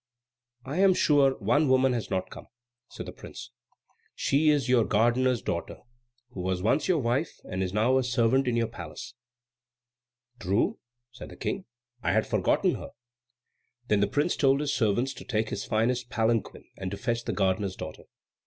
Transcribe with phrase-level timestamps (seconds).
[0.65, 2.47] "I am sure one woman has not come,"
[2.89, 3.51] said the prince.
[4.15, 5.81] "She is your gardener's daughter,
[6.31, 9.13] who was once your wife and is now a servant in your palace."
[10.39, 10.79] "True,"
[11.11, 11.65] said the King,
[12.01, 12.89] "I had forgotten her."
[13.89, 17.33] Then the prince told his servants to take his finest palanquin and to fetch the
[17.33, 18.05] gardener's daughter.